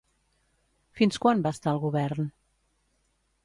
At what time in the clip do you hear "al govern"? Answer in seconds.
1.75-2.33